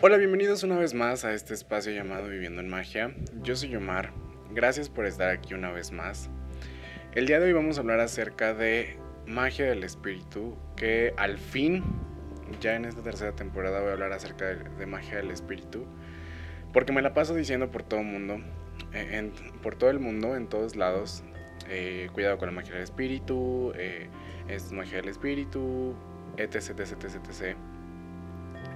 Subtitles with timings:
[0.00, 3.12] Hola, bienvenidos una vez más a este espacio llamado Viviendo en Magia.
[3.42, 4.12] Yo soy Omar,
[4.52, 6.30] gracias por estar aquí una vez más.
[7.16, 11.82] El día de hoy vamos a hablar acerca de magia del espíritu, que al fin,
[12.60, 15.86] ya en esta tercera temporada voy a hablar acerca de, magia del espíritu,
[16.74, 18.38] porque me la paso diciendo por todo el mundo,
[18.92, 19.30] eh,
[19.62, 21.22] por todo el mundo, en todos lados,
[21.68, 24.08] eh, cuidado con la magia del espíritu, eh,
[24.48, 25.94] es magia del espíritu,
[26.36, 27.56] etc, etc, etc.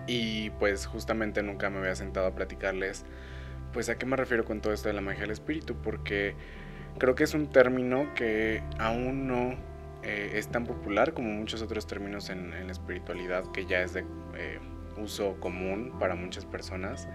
[0.07, 3.05] Y pues justamente nunca me había sentado a platicarles
[3.73, 6.35] pues a qué me refiero con todo esto de la magia del espíritu, porque
[6.99, 9.57] creo que es un término que aún no
[10.03, 14.07] eh, es tan popular como muchos otros términos en, la espiritualidad, que ya es de
[14.97, 17.09] uso común para muchas personas.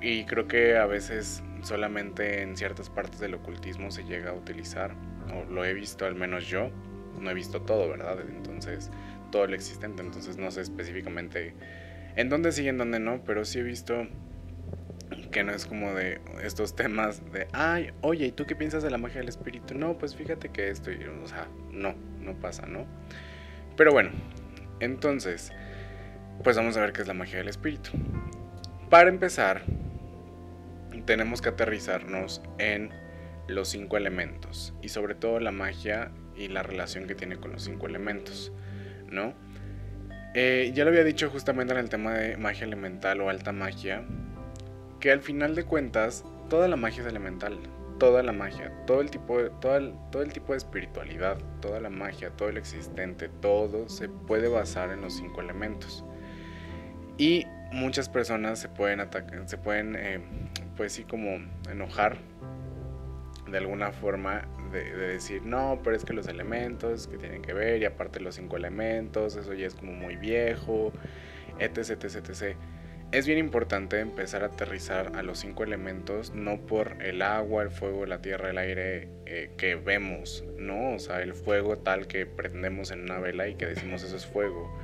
[0.00, 4.94] Y creo que a veces solamente en ciertas partes del ocultismo se llega a utilizar,
[5.34, 6.70] o lo he visto al menos yo,
[7.20, 8.18] no he visto todo, ¿verdad?
[8.20, 8.90] Entonces,
[9.30, 11.54] todo lo existente, entonces no sé específicamente
[12.16, 14.06] en dónde sí y en dónde no, pero sí he visto
[15.30, 18.90] que no es como de estos temas de, ay, oye, ¿y tú qué piensas de
[18.90, 19.74] la magia del espíritu?
[19.74, 20.90] No, pues fíjate que esto,
[21.22, 22.86] o sea, no, no pasa, ¿no?
[23.76, 24.10] Pero bueno,
[24.80, 25.52] entonces,
[26.42, 27.90] pues vamos a ver qué es la magia del espíritu.
[28.88, 29.62] Para empezar,
[31.10, 32.90] tenemos que aterrizarnos en
[33.48, 37.64] los cinco elementos y sobre todo la magia y la relación que tiene con los
[37.64, 38.52] cinco elementos,
[39.10, 39.34] ¿no?
[40.34, 44.04] Eh, ya lo había dicho justamente en el tema de magia elemental o alta magia,
[45.00, 47.58] que al final de cuentas toda la magia es elemental,
[47.98, 49.78] toda la magia, todo el tipo de, todo
[50.22, 55.00] el, tipo de espiritualidad, toda la magia, todo el existente, todo se puede basar en
[55.00, 56.04] los cinco elementos.
[57.18, 59.00] Y muchas personas se pueden
[59.46, 60.20] se pueden, eh,
[60.80, 61.36] pues sí, como
[61.70, 62.16] enojar
[63.50, 67.82] de alguna forma de, decir, no, pero es que los elementos que tienen que ver,
[67.82, 70.90] y aparte los cinco elementos, eso ya es como muy viejo,
[71.58, 72.56] etc, etc, etc.
[73.12, 77.70] Es bien importante empezar a aterrizar a los cinco elementos, no por el agua, el
[77.70, 80.94] fuego, la tierra, el aire eh, que vemos, ¿no?
[80.94, 84.24] O sea, el fuego tal que prendemos en una vela y que decimos eso es
[84.24, 84.79] fuego.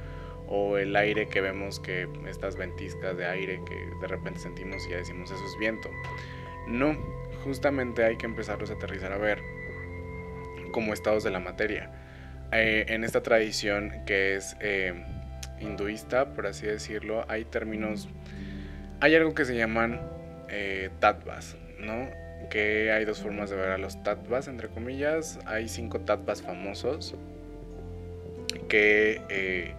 [0.49, 4.91] O el aire que vemos que estas ventiscas de aire que de repente sentimos y
[4.91, 5.91] ya decimos eso es viento.
[6.67, 6.97] No,
[7.45, 9.41] justamente hay que empezarlos a aterrizar a ver
[10.73, 11.91] como estados de la materia.
[12.53, 14.95] Eh, en esta tradición que es eh,
[15.61, 18.09] hinduista, por así decirlo, hay términos,
[19.01, 20.01] hay algo que se llaman
[20.49, 22.09] eh, tattvas, ¿no?
[22.51, 25.41] Que hay dos formas de ver a los tattvas, entre comillas.
[25.47, 27.17] Hay cinco tattvas famosos
[28.69, 29.75] que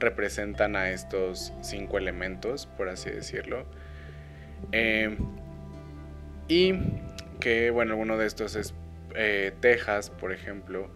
[0.00, 3.66] representan a estos cinco elementos, por así decirlo.
[6.48, 6.74] y
[7.40, 8.74] que, bueno, uno de estos es
[9.14, 10.90] eh, Texas, por ejemplo,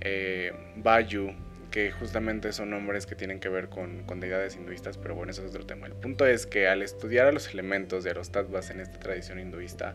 [0.00, 1.32] eh, Bayu,
[1.70, 5.50] que justamente son nombres que tienen que ver con, deidades hinduistas, pero bueno, eso es
[5.50, 5.86] otro tema.
[5.86, 9.40] El punto es que al estudiar a los elementos de los tattvas en esta tradición
[9.40, 9.94] hinduista,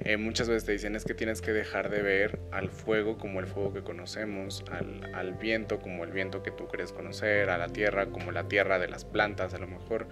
[0.00, 3.40] eh, muchas veces te dicen es que tienes que dejar de ver al fuego como
[3.40, 7.68] el fuego que conocemos, al, viento como el viento que tú crees conocer, a la
[7.68, 10.06] tierra como la tierra de las plantas a lo mejor,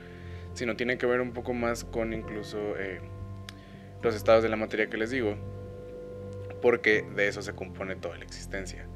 [0.54, 2.58] sino tiene que ver un poco más con incluso
[4.02, 5.36] los estados de la materia que les digo,
[6.60, 8.86] porque de eso se compone toda la existencia.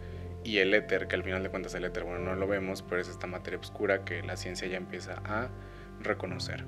[0.44, 3.00] Y el éter, que al final de cuentas el éter, bueno, no lo vemos, pero
[3.00, 5.48] es esta materia oscura que la ciencia ya empieza a
[6.00, 6.64] reconocer.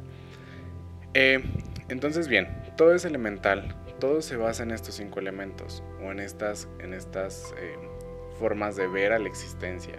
[1.14, 1.40] Eh,
[1.88, 6.68] entonces, bien, todo es elemental, todo se basa en estos cinco elementos o en estas,
[6.78, 7.76] en estas eh,
[8.38, 9.98] formas de ver a la existencia.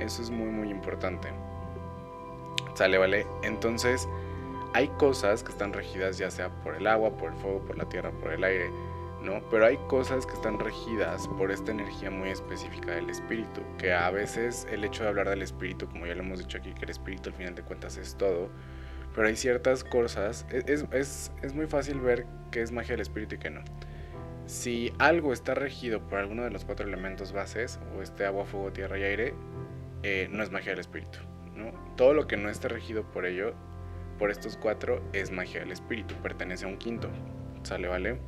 [0.00, 1.28] Eso es muy, muy importante.
[2.74, 3.26] Sale, vale.
[3.42, 4.08] Entonces,
[4.72, 7.88] hay cosas que están regidas ya sea por el agua, por el fuego, por la
[7.88, 8.70] tierra, por el aire,
[9.22, 9.42] ¿no?
[9.50, 14.10] Pero hay cosas que están regidas por esta energía muy específica del espíritu, que a
[14.10, 16.90] veces el hecho de hablar del espíritu, como ya lo hemos dicho aquí, que el
[16.90, 18.48] espíritu al final de cuentas es todo,
[19.14, 23.36] pero hay ciertas cosas, es, es, es muy fácil ver qué es magia del espíritu
[23.36, 23.62] y qué no.
[24.46, 28.72] Si algo está regido por alguno de los cuatro elementos bases, o este agua, fuego,
[28.72, 29.34] tierra y aire,
[30.02, 31.18] eh, no es magia del espíritu,
[31.54, 31.72] ¿no?
[31.96, 33.54] Todo lo que no esté regido por ello,
[34.18, 37.10] por estos cuatro, es magia del espíritu, pertenece a un quinto,
[37.62, 38.18] ¿sale, vale?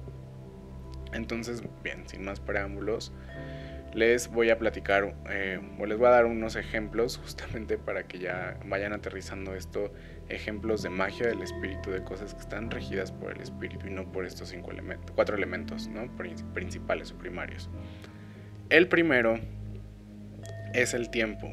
[1.13, 3.13] Entonces, bien, sin más preámbulos,
[3.93, 8.19] les voy a platicar eh, o les voy a dar unos ejemplos justamente para que
[8.19, 9.93] ya vayan aterrizando esto,
[10.29, 14.11] ejemplos de magia del espíritu, de cosas que están regidas por el espíritu y no
[14.11, 16.09] por estos cinco elementos, cuatro elementos ¿no?
[16.17, 17.69] principales o primarios.
[18.69, 19.41] El primero
[20.73, 21.51] es el tiempo.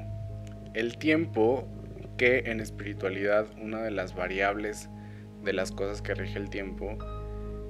[0.74, 1.68] El tiempo
[2.18, 4.90] que en espiritualidad una de las variables
[5.44, 6.98] de las cosas que rige el tiempo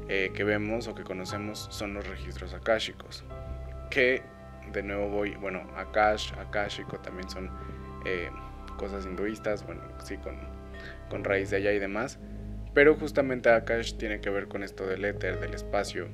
[0.10, 3.24] eh, que vemos o que conocemos son los registros akáshicos.
[3.90, 4.24] Que
[4.72, 7.50] de nuevo voy, bueno, Akash, Akashico también son
[8.06, 8.30] eh,
[8.78, 10.36] cosas hinduistas, bueno, sí, con,
[11.10, 12.20] con raíz de allá y demás.
[12.74, 16.08] Pero justamente Akash tiene que ver con esto del éter, del espacio.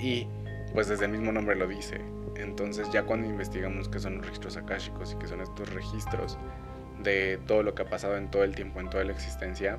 [0.00, 0.26] Y
[0.72, 2.00] pues desde el mismo nombre lo dice.
[2.36, 6.38] Entonces ya cuando investigamos qué son registros akáshicos y qué son estos registros
[7.02, 9.78] de todo lo que ha pasado en todo el tiempo, en toda la existencia,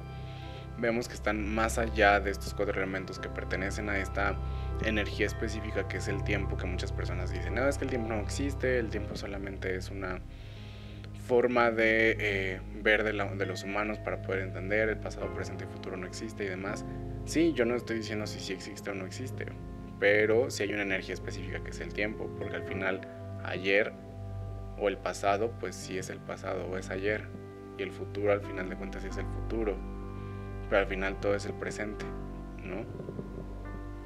[0.77, 4.37] vemos que están más allá de estos cuatro elementos que pertenecen a esta
[4.83, 8.09] energía específica que es el tiempo, que muchas personas dicen, no, es que el tiempo
[8.09, 10.21] no existe, el tiempo solamente es una
[11.27, 15.67] forma de eh, ver de, de, los humanos para poder entender el pasado, presente y
[15.67, 16.85] futuro no existe y demás.
[17.25, 19.45] Sí, yo no estoy diciendo si sí existe o no existe,
[19.99, 23.01] pero si hay una energía específica que es el tiempo, porque al final
[23.43, 23.93] ayer
[24.79, 27.27] o el pasado, pues sí es el pasado o es ayer,
[27.77, 29.77] y el futuro al final de cuentas sí es el futuro,
[30.69, 32.05] pero al final todo es el presente,
[32.63, 32.85] ¿no?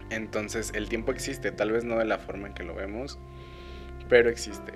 [0.09, 3.19] Entonces el tiempo existe, tal vez no de la forma en que lo vemos,
[4.09, 4.73] pero existe.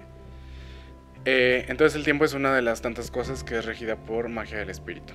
[1.25, 4.59] Eh, entonces el tiempo es una de las tantas cosas que es regida por magia
[4.59, 5.13] del espíritu.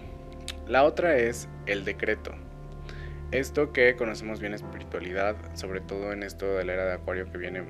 [0.67, 2.35] La otra es el decreto.
[3.31, 7.39] Esto que conocemos bien espiritualidad, sobre todo en esto de la era de Acuario que
[7.39, 7.65] viene eh,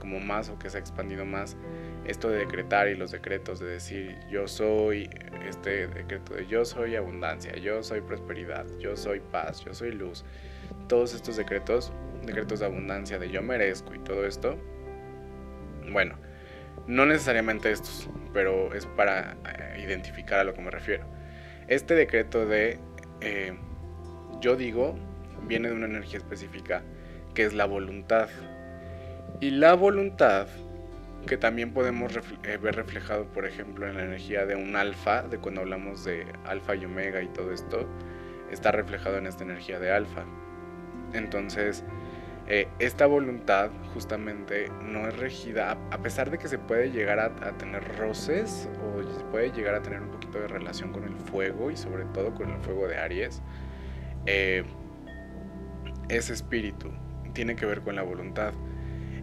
[0.00, 1.56] como más o que se ha expandido más,
[2.04, 5.08] esto de decretar y los decretos de decir yo soy,
[5.48, 10.24] este decreto de yo soy abundancia, yo soy prosperidad, yo soy paz, yo soy luz,
[10.90, 11.92] todos estos decretos,
[12.26, 14.58] decretos de abundancia, de yo merezco y todo esto,
[15.92, 16.16] bueno,
[16.88, 21.06] no necesariamente estos, pero es para eh, identificar a lo que me refiero.
[21.68, 22.80] Este decreto de
[23.20, 23.56] eh,
[24.40, 24.98] yo digo,
[25.46, 26.82] viene de una energía específica
[27.34, 28.28] que es la voluntad.
[29.40, 30.48] Y la voluntad,
[31.28, 32.12] que también podemos
[32.42, 36.26] eh, ver reflejado, por ejemplo, en la energía de un alfa, de cuando hablamos de
[36.46, 37.88] alfa y omega y todo esto,
[38.50, 40.24] está reflejado en esta energía de alfa.
[41.12, 41.84] Entonces,
[42.46, 47.56] eh, esta voluntad justamente no es regida, a, pesar de que se puede llegar a,
[47.58, 51.70] tener roces o se puede llegar a tener un poquito de relación con el fuego
[51.70, 53.40] y sobre todo con el fuego de Aries,
[54.26, 54.64] eh,
[56.08, 56.90] ese espíritu,
[57.34, 58.52] tiene que ver con la voluntad.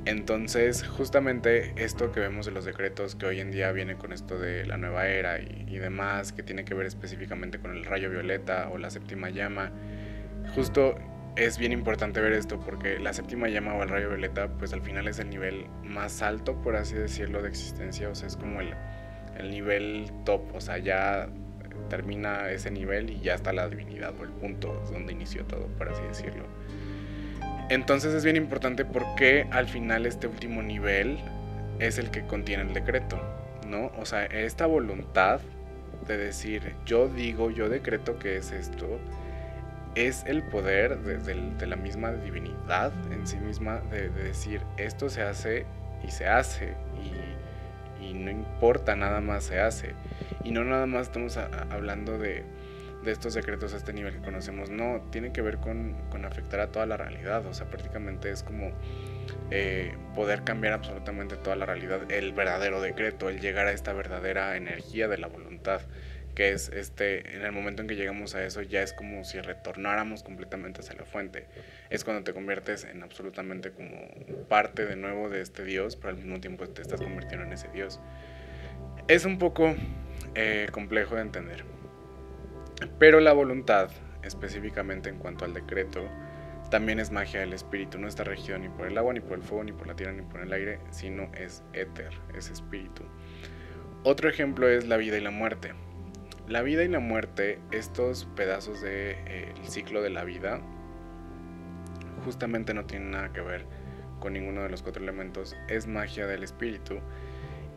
[0.06, 4.40] Entonces, justamente esto que vemos de los decretos, que hoy en día viene con esto
[4.40, 8.70] de la nueva era y, demás, que tiene que ver específicamente con el rayo violeta
[8.72, 9.74] o la séptima llama,
[10.56, 10.96] justo
[11.38, 14.82] es bien importante ver esto porque la séptima llama o el rayo violeta, pues al
[14.82, 18.60] final es el nivel más alto, por así decirlo, de existencia, o sea, es como
[18.60, 18.74] el,
[19.38, 21.30] el nivel top, o sea, ya
[21.90, 25.90] termina ese nivel y ya está la divinidad o el punto donde inició todo, por
[25.90, 26.44] así decirlo.
[27.70, 31.20] Entonces es bien importante porque al final este último nivel
[31.78, 33.22] es el que contiene el decreto,
[33.68, 33.92] ¿no?
[34.00, 35.40] O sea, esta voluntad
[36.08, 39.00] de decir yo digo, yo decreto que es esto,
[40.06, 45.22] es el poder de, la misma divinidad en sí misma de, de, decir esto se
[45.22, 45.66] hace
[46.06, 47.38] y se hace y,
[48.02, 49.94] y no importa, nada más se hace.
[50.44, 52.44] Y no nada más estamos hablando de,
[53.06, 55.96] estos secretos a este nivel que conocemos, no, tiene que ver con,
[56.26, 58.74] afectar a toda la realidad, o sea, prácticamente es como
[59.50, 64.58] eh, poder cambiar absolutamente toda la realidad, el verdadero decreto, el llegar a esta verdadera
[64.58, 65.80] energía de la voluntad
[66.38, 69.42] que es este, en el momento en que llegamos a eso ya es como si
[69.42, 71.48] retornáramos completamente hacia la fuente.
[71.90, 74.08] Es cuando te conviertes en absolutamente como
[74.48, 77.70] parte de nuevo de este Dios, pero al mismo tiempo te estás convirtiendo en ese
[77.70, 78.00] Dios.
[79.08, 79.74] Es un poco
[80.36, 81.66] eh, complejo de entender.
[83.00, 83.90] Pero la voluntad,
[84.22, 86.08] específicamente en cuanto al decreto,
[86.70, 87.98] también es magia del espíritu.
[87.98, 90.14] No está regido ni por el agua, ni por el fuego, ni por la tierra,
[90.14, 93.02] ni por el aire, sino es éter, es espíritu.
[94.04, 95.74] Otro ejemplo es la vida y la muerte.
[96.48, 98.92] La vida y la muerte, estos pedazos del
[99.26, 100.62] de, eh, ciclo de la vida,
[102.24, 103.66] justamente no tienen nada que ver
[104.22, 105.58] con ninguno de los cuatro elementos.
[105.68, 107.00] Es magia del espíritu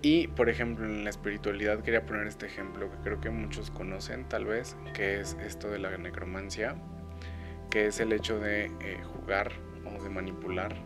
[0.03, 4.29] y, por ejemplo, en la espiritualidad quería poner este ejemplo que creo que muchos conocen
[4.29, 6.77] tal vez, que es esto de la necromancia,
[7.71, 9.51] que es el hecho de eh, jugar
[9.85, 10.77] o de manipular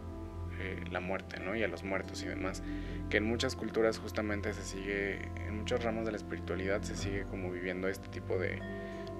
[0.61, 1.56] eh, la muerte, ¿no?
[1.56, 2.62] Y a los muertos y demás,
[3.11, 7.25] que en muchas culturas justamente se sigue, en muchos ramos de la espiritualidad se sigue
[7.25, 8.58] como viviendo este tipo de,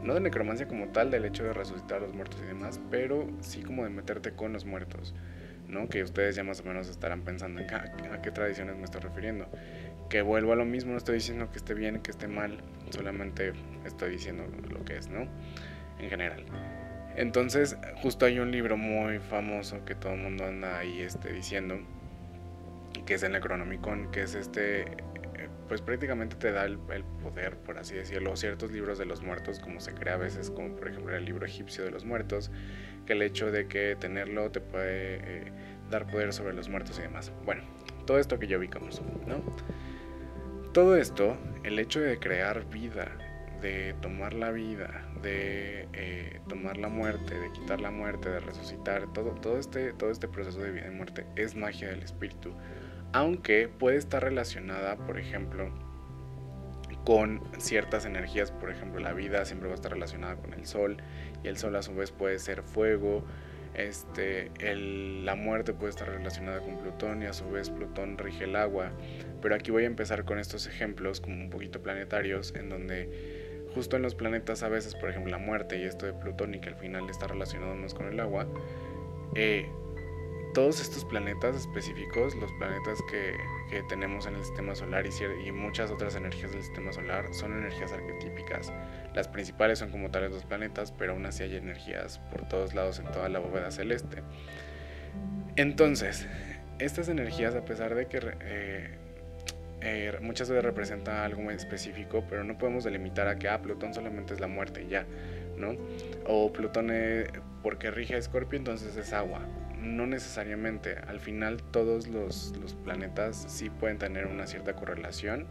[0.03, 3.29] no de necromancia como tal, del hecho de resucitar a los muertos y demás, pero
[3.41, 5.15] sí como de meterte con los muertos.
[5.67, 5.89] ¿no?
[5.89, 9.49] que ustedes ya más o menos estarán pensando en a qué tradiciones me estoy refiriendo
[10.09, 12.59] que vuelvo a lo mismo, no estoy diciendo que esté bien, que esté mal,
[12.91, 13.53] solamente
[13.85, 15.27] estoy diciendo lo que es, ¿no?
[15.99, 16.45] En general.
[17.17, 21.79] Entonces, justo hay un libro muy famoso que todo el mundo anda ahí este, diciendo,
[23.07, 24.87] que es el Necronomicon, que es este
[25.69, 29.81] pues prácticamente te da el, poder, por así decirlo, ciertos libros de los muertos, como
[29.81, 32.51] se crea a veces, como por ejemplo el libro egipcio de los muertos,
[33.07, 35.53] que el hecho de que tenerlo te puede eh,
[35.91, 37.33] dar poder sobre los muertos y demás.
[37.45, 37.63] Bueno,
[38.07, 39.43] todo esto que ya ubicamos, ¿no?
[40.73, 43.13] Todo esto, el hecho de crear vida,
[43.65, 49.11] de tomar la vida, de eh, tomar la muerte, de quitar la muerte, de resucitar,
[49.15, 52.53] todo, todo, este, todo este proceso de vida y muerte es magia del espíritu.
[53.15, 55.73] Aunque puede estar relacionada, por ejemplo,
[57.07, 60.99] con ciertas energías, por ejemplo, la vida siempre va a estar relacionada con el sol
[61.43, 63.25] y el sol a su vez puede ser fuego,
[63.75, 64.53] este,
[65.25, 68.93] la muerte puede estar relacionada con Plutón y a su vez Plutón rige el agua.
[69.41, 73.34] Pero aquí voy a empezar con estos ejemplos como un poquito planetarios en donde
[73.75, 76.61] justo en los planetas a veces, por ejemplo, la muerte y esto de Plutón y
[76.61, 78.47] que al final está relacionado más con el agua,
[79.35, 79.69] eh,
[80.55, 83.37] todos estos planetas específicos, los planetas que,
[83.69, 87.93] que tenemos en el sistema solar y, muchas otras energías del sistema solar, son energías
[87.93, 88.73] arquetípicas.
[89.15, 93.01] Las principales son como tales los planetas, pero aún así hay energías por todos lados
[93.01, 94.23] en toda la bóveda celeste.
[95.57, 96.27] Entonces,
[96.79, 98.99] estas energías, a pesar de que eh,
[99.85, 103.93] eh, muchas veces representa algo muy específico, pero no podemos delimitar a que ah, Plutón
[103.93, 105.07] solamente es la muerte ya,
[105.59, 105.77] ¿no?
[106.27, 106.91] O Plutón
[107.63, 109.41] porque rige a Escorpio, entonces es agua.
[109.79, 115.47] No necesariamente, al final todos los, planetas sí pueden tener una cierta correlación,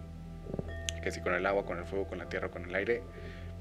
[1.04, 3.04] que si con el agua, con el fuego, con la tierra, con el aire,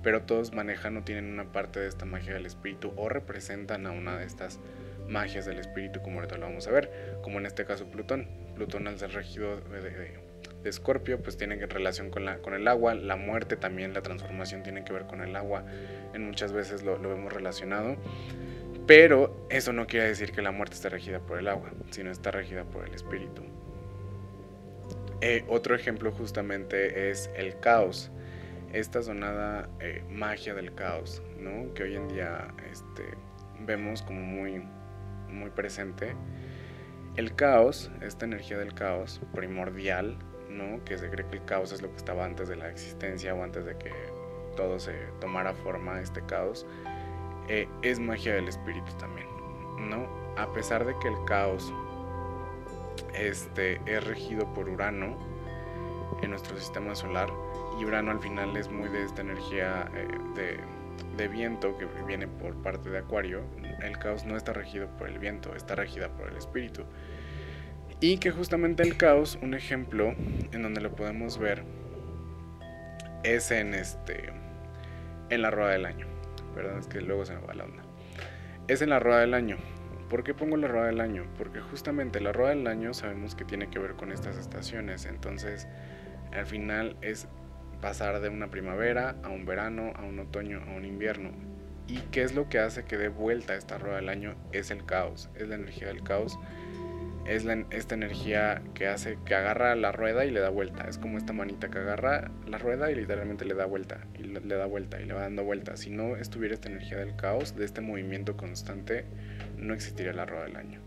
[0.02, 3.90] pero todos manejan o tienen una parte de esta magia del espíritu o representan a
[3.90, 4.58] una de estas
[5.06, 8.26] magias del espíritu, como ahorita lo vamos a ver, como en este caso Plutón.
[8.54, 10.31] Plutón al ser regido de
[10.64, 14.84] Escorpio pues tiene relación con, la, con el agua, la muerte también, la transformación tiene
[14.84, 15.64] que ver con el agua,
[16.14, 17.96] en muchas veces lo, lo vemos relacionado,
[18.86, 22.30] pero eso no quiere decir que la muerte esté regida por el agua, sino está
[22.30, 23.42] regida por el espíritu.
[25.20, 28.10] Eh, otro ejemplo justamente es el caos,
[28.72, 31.72] esta sonada eh, magia del caos, ¿no?
[31.74, 33.04] que hoy en día este,
[33.60, 34.64] vemos como muy,
[35.28, 36.16] muy presente.
[37.14, 40.16] El caos, esta energía del caos primordial,
[40.84, 43.42] que se cree que el caos es lo que estaba antes de la existencia o
[43.42, 43.92] antes de que
[44.56, 46.66] todo se tomara forma, este caos,
[47.48, 49.26] eh, es magia del espíritu también,
[49.78, 50.06] ¿no?
[50.36, 51.72] A pesar de que el caos
[53.14, 55.16] este, es regido por Urano
[56.22, 57.30] en nuestro sistema solar,
[57.80, 60.60] y Urano al final es muy de esta energía eh, de,
[61.16, 63.42] de viento que viene por parte de Acuario,
[63.82, 66.84] el caos no está regido por el viento, está regida por el espíritu.
[68.02, 70.16] Y que justamente el caos, un ejemplo
[70.50, 71.62] en donde lo podemos ver,
[73.22, 74.32] es en este
[75.30, 76.08] en la rueda del año.
[76.52, 77.84] Perdón, es que luego se me va la onda.
[78.66, 79.56] Es en la rueda del año.
[80.10, 81.26] ¿Por qué pongo la rueda del año?
[81.38, 85.06] Porque justamente la rueda del año sabemos que tiene que ver con estas estaciones.
[85.06, 85.68] Entonces,
[86.32, 87.28] al final es
[87.80, 91.30] pasar de una primavera a un verano, a un otoño, a un invierno.
[91.86, 94.34] ¿Y qué es lo que hace que dé vuelta esta rueda del año?
[94.50, 96.36] Es el caos, es la energía del caos
[97.24, 100.88] es esta energía que hace que agarra la rueda y le da vuelta.
[100.88, 104.40] Es como esta manita que agarra la rueda y literalmente le da vuelta y le,
[104.40, 105.76] da vuelta y le va dando vuelta.
[105.76, 109.04] Si no estuviera esta energía del caos, de este movimiento constante,
[109.56, 110.80] no existiría la rueda del año.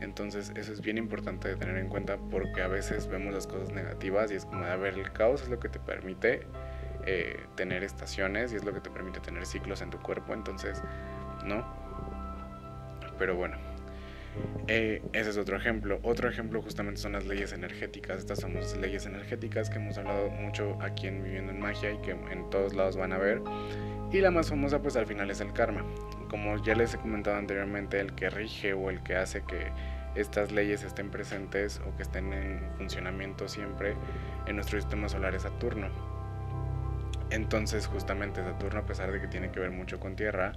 [0.00, 3.72] Entonces eso es bien importante de tener en cuenta porque a veces vemos las cosas
[3.72, 6.42] negativas y es como de, ver, el caos es lo que te permite
[7.06, 10.34] eh, tener estaciones y es lo que te permite tener ciclos en tu cuerpo.
[10.34, 10.82] Entonces,
[11.44, 11.64] ¿no?
[13.18, 13.67] Pero bueno.
[14.68, 15.98] Eh, ese es otro ejemplo.
[16.02, 20.76] Otro ejemplo justamente son las leyes energéticas, estas famosas leyes energéticas que hemos hablado mucho
[20.82, 23.40] aquí en Viviendo en Magia y que en todos lados van a ver.
[24.12, 25.84] Y la más famosa pues al final es el karma.
[26.28, 29.72] Como ya les he comentado anteriormente, el que rige o el que hace que
[30.14, 33.94] estas leyes estén presentes o que estén en funcionamiento siempre
[34.46, 35.88] en nuestro sistema solar es Saturno.
[37.30, 40.52] Entonces justamente Saturno, a pesar de que tiene que ver mucho con Tierra,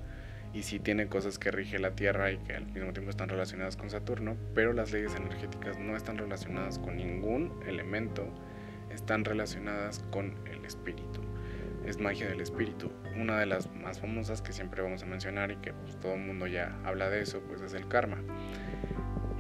[0.54, 3.78] y sí tiene cosas que rige la Tierra y que al mismo tiempo están relacionadas
[3.78, 8.28] con Saturno, pero las leyes energéticas no están relacionadas con ningún elemento,
[8.90, 11.22] están relacionadas con el espíritu.
[11.86, 12.92] Es magia del espíritu.
[13.18, 16.22] Una de las más famosas que siempre vamos a mencionar y que pues, todo el
[16.22, 18.18] mundo ya habla de eso, pues es el karma.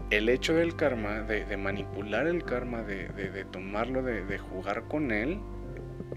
[0.09, 5.39] El hecho del karma, de, manipular el karma, de, de tomarlo, de jugar con él,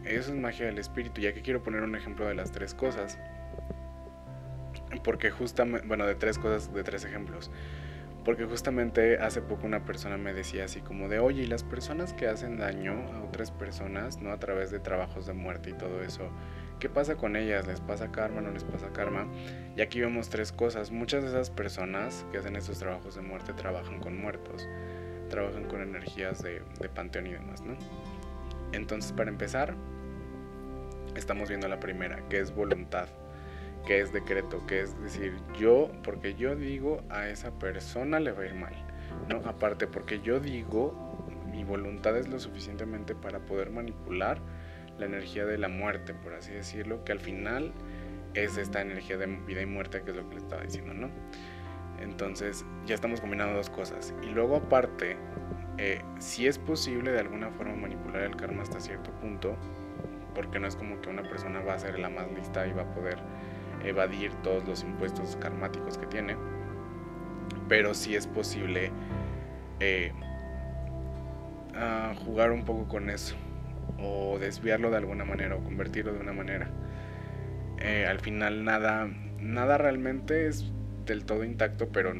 [0.04, 1.20] eso es magia del espíritu.
[1.20, 3.18] Ya que quiero poner un ejemplo de las tres cosas
[5.04, 7.50] porque justamente, bueno, de tres cosas, de tres ejemplos.
[8.24, 12.14] Porque justamente hace poco una persona me decía así como de, oye, y las personas
[12.14, 14.32] que hacen daño a otras personas, ¿no?
[14.32, 16.30] A través de trabajos de muerte y todo eso,
[16.80, 17.66] ¿qué pasa con ellas?
[17.66, 18.40] ¿Les pasa karma?
[18.40, 19.26] ¿No les pasa karma?
[19.76, 20.90] Y aquí vemos tres cosas.
[20.90, 24.66] Muchas de esas personas que hacen estos trabajos de muerte trabajan con muertos,
[25.28, 27.76] trabajan con energías de, de panteón y demás, ¿no?
[28.72, 29.74] Entonces, para empezar,
[31.14, 33.08] estamos viendo la primera, que es voluntad,
[33.86, 38.42] que es decreto, que es decir, yo, porque yo digo a esa persona le va
[38.42, 38.74] a ir mal,
[39.28, 39.36] ¿no?
[39.48, 44.38] Aparte, porque yo digo, mi voluntad es lo suficientemente para poder manipular
[44.98, 47.72] la energía de la muerte, por así decirlo, que al final
[48.34, 51.10] es esta energía de vida y muerte, que es lo que le estaba diciendo, ¿no?
[52.00, 54.14] Entonces ya estamos combinando dos cosas.
[54.22, 55.16] Y luego aparte,
[55.78, 59.56] eh, si es posible de alguna forma manipular el karma hasta cierto punto,
[60.34, 62.82] porque no es como que una persona va a ser la más lista y va
[62.82, 63.18] a poder
[63.84, 66.36] evadir todos los impuestos karmáticos que tiene,
[67.68, 68.90] pero sí es posible
[69.80, 70.12] eh,
[72.24, 73.36] jugar un poco con eso,
[73.98, 76.70] o desviarlo de alguna manera, o convertirlo de una manera.
[77.78, 80.72] Eh, al final nada, nada realmente es
[81.04, 82.14] del todo intacto, pero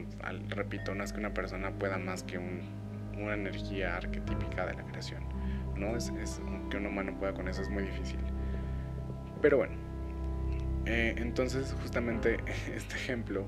[0.48, 5.22] repito, no es que una persona pueda más que una energía arquetípica de la creación.
[5.76, 5.96] ¿no?
[5.96, 6.12] Es,
[6.70, 8.18] que un humano pueda con eso es muy difícil.
[9.40, 9.74] Pero bueno,
[10.86, 12.38] eh, entonces justamente
[12.74, 13.46] este ejemplo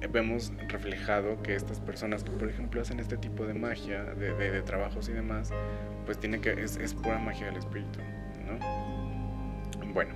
[0.00, 4.62] eh, vemos reflejado que estas personas que por ejemplo hacen este tipo de magia, de,
[4.62, 5.50] trabajos y demás,
[6.04, 8.00] pues tiene que, es, es pura magia del espíritu,
[8.46, 8.86] ¿no?
[9.92, 10.14] Bueno,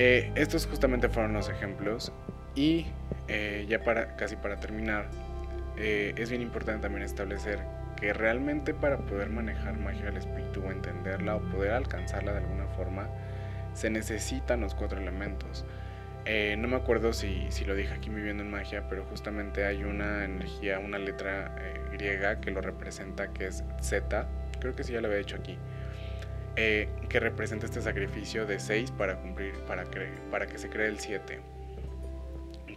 [0.00, 2.12] eh, estos justamente fueron los ejemplos
[2.54, 2.86] y
[3.26, 5.10] eh, ya para casi para terminar,
[5.76, 7.58] eh, es bien importante también establecer
[7.96, 12.66] que realmente para poder manejar magia del espíritu o entenderla o poder alcanzarla de alguna
[12.76, 13.08] forma,
[13.78, 15.64] se necesitan los cuatro elementos.
[16.24, 19.84] Eh, no me acuerdo si, si, lo dije aquí viviendo en magia, pero justamente hay
[19.84, 21.54] una energía, una letra
[21.92, 24.26] griega que lo representa, que es Z,
[24.60, 25.56] creo que sí ya lo había dicho aquí,
[26.56, 29.84] que representa este sacrificio de 6 para cumplir, para,
[30.30, 31.40] para que se cree el 7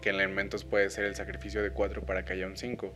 [0.01, 2.93] que en elementos puede ser el sacrificio de 4 para que haya un 5,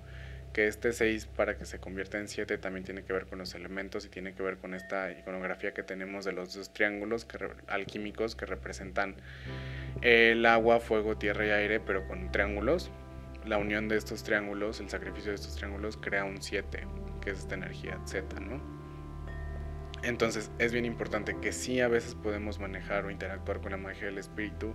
[0.56, 3.54] que este 6 para que se convierta en 7 también tiene que ver con los
[3.56, 7.38] elementos y tiene que ver con esta iconografía que tenemos de los dos triángulos que,
[7.68, 9.18] alquímicos que representan
[10.02, 12.90] el agua, fuego, tierra y aire, pero con triángulos.
[13.46, 16.88] La unión de estos triángulos, el sacrificio de estos triángulos crea un 7,
[17.20, 18.62] que es esta energía Z, ¿no?
[20.04, 24.06] Entonces es bien importante que sí a veces podemos manejar o interactuar con la magia
[24.06, 24.74] del espíritu,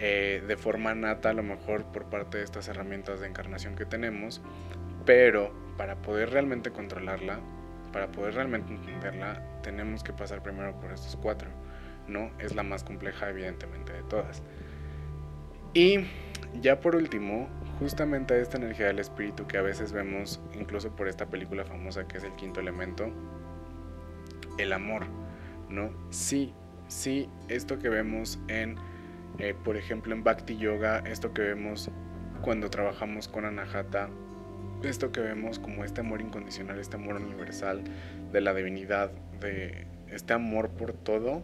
[0.00, 3.84] eh, de forma nata a lo mejor por parte de estas herramientas de encarnación que
[3.84, 4.40] tenemos,
[5.08, 7.40] pero para poder realmente controlarla,
[7.94, 11.48] para poder realmente entenderla, tenemos que pasar primero por estos cuatro,
[12.06, 12.30] ¿no?
[12.38, 14.42] Es la más compleja evidentemente de todas.
[15.72, 16.00] Y
[16.60, 21.24] ya por último, justamente esta energía del espíritu que a veces vemos incluso por esta
[21.24, 23.10] película famosa que es el quinto elemento,
[24.58, 25.06] el amor,
[25.70, 25.88] ¿no?
[26.10, 26.52] Sí,
[26.88, 28.76] sí, esto que vemos en
[29.38, 31.90] eh, por ejemplo, en Bhakti Yoga, esto que vemos
[32.42, 34.10] cuando trabajamos con Anahata,
[34.82, 37.82] esto que vemos como este amor incondicional, este amor universal
[38.32, 39.10] de la divinidad,
[39.40, 41.42] de este amor por todo,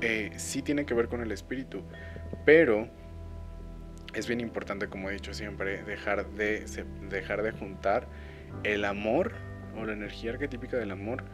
[0.00, 1.82] eh, sí tiene que ver con el espíritu,
[2.44, 2.88] pero
[4.14, 6.64] es bien importante, como he dicho siempre, dejar de,
[7.08, 8.06] dejar de juntar
[8.64, 9.32] el amor
[9.76, 11.24] o la energía arquetípica del amor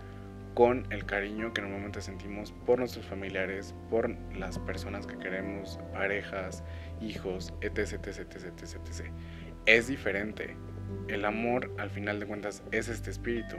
[0.55, 6.65] con el cariño que normalmente sentimos por nuestros familiares, por las personas que queremos, parejas,
[7.01, 9.13] hijos, etc, etc, etc, etc,
[9.67, 10.57] Es diferente.
[11.09, 13.57] El amor, al final de cuentas, es este espíritu.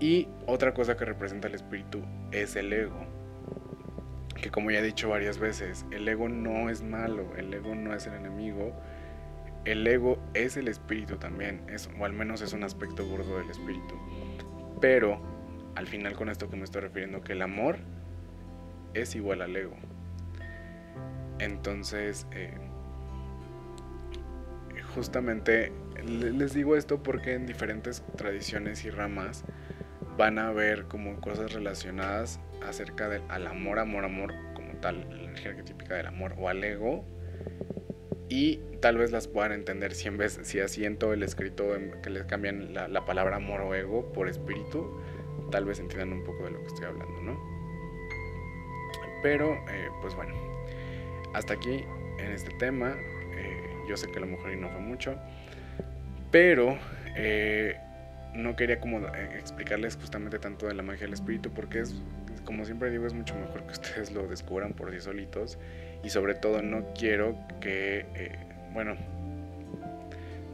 [0.00, 3.06] Y otra cosa que representa el espíritu es el ego.
[4.40, 7.94] Que como ya he dicho varias veces, el ego no es malo, el ego no
[7.94, 8.72] es el enemigo.
[9.64, 13.50] El ego es el espíritu también, es, o al menos es un aspecto gordo del
[13.50, 13.96] espíritu.
[14.80, 15.20] Pero
[15.74, 17.78] al final con esto que me estoy refiriendo, que el amor
[18.94, 19.76] es igual al ego.
[21.38, 22.54] Entonces, eh,
[24.94, 25.72] justamente
[26.04, 29.44] les digo esto porque en diferentes tradiciones y ramas
[30.16, 35.24] van a ver como cosas relacionadas acerca del al amor, amor, amor, como tal, la
[35.24, 37.04] energía arquetípica del amor o al ego.
[38.28, 41.68] Y tal vez las puedan entender si en vez, si asiento el escrito
[42.02, 45.00] que les cambian la, la palabra amor o ego por espíritu,
[45.50, 47.58] tal vez entiendan un poco de lo que estoy hablando, ¿no?
[49.22, 50.34] Pero, eh, pues bueno,
[51.32, 51.84] hasta aquí
[52.18, 52.96] en este tema.
[53.34, 55.18] Eh, yo sé que a lo mejor no fue mucho,
[56.30, 56.78] pero
[57.16, 57.76] eh,
[58.34, 61.94] no quería como explicarles justamente tanto de la magia del espíritu porque es,
[62.44, 65.58] como siempre digo, es mucho mejor que ustedes lo descubran por sí solitos
[66.02, 68.06] y sobre todo no quiero que,
[68.72, 68.96] bueno,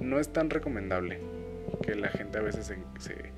[0.01, 1.21] no es tan recomendable
[1.83, 3.35] que la gente a veces se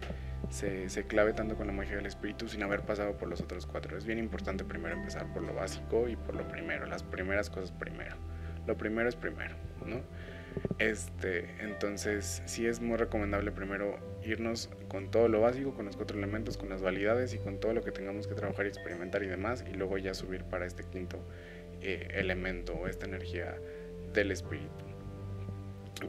[0.51, 3.97] se, clave tanto con la magia del espíritu sin haber pasado por los otros cuatro.
[3.97, 7.73] Es bien importante primero empezar por lo básico y por lo primero, las primeras cosas
[7.73, 8.17] primero.
[8.67, 10.01] Lo primero es primero, ¿no?
[10.79, 16.19] Este, entonces sí es muy recomendable primero irnos con todo lo básico, con los cuatro
[16.19, 19.27] elementos, con las validades y con todo lo que tengamos que trabajar y experimentar y
[19.27, 21.19] demás, y luego ya subir para este quinto
[21.81, 23.57] eh, elemento o esta energía
[24.13, 24.85] del espíritu.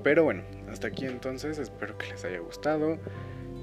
[0.04, 3.00] Pero bueno, hasta aquí entonces, espero que les haya gustado,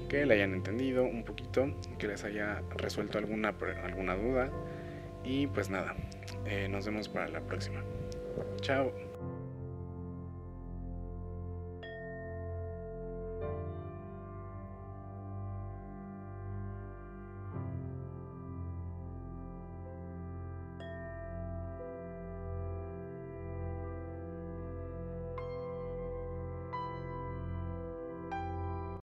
[0.09, 4.49] que le hayan entendido un poquito, que les haya resuelto alguna, alguna duda.
[5.23, 5.95] Y pues nada,
[6.45, 7.83] eh, nos vemos para la próxima.
[8.61, 9.14] Chao.